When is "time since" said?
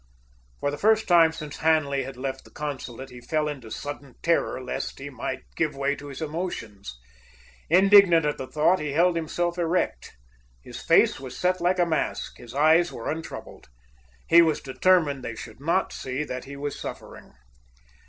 1.07-1.57